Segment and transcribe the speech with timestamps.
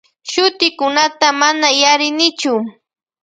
[0.31, 2.53] Shutikunata mana yarinichu.